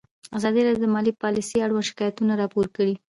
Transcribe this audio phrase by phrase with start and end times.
[0.37, 2.93] ازادي راډیو د مالي پالیسي اړوند شکایتونه راپور کړي.